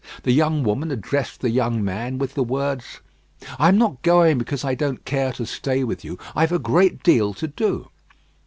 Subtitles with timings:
[0.23, 3.01] The young woman addressed the young man with the words,
[3.59, 7.03] "I am not going because I don't care to stay with you: I've a great
[7.03, 7.91] deal to do."